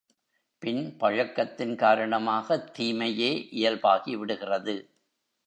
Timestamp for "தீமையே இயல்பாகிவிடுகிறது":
2.73-4.75